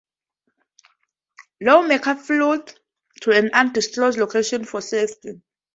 Lawmakers 1.61 2.25
fled 2.25 2.73
to 3.21 3.37
an 3.37 3.51
undisclosed 3.53 4.17
location 4.17 4.65
for 4.65 4.81
safety. 4.81 5.43